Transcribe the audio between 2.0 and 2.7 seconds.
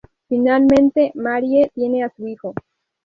a su hijo.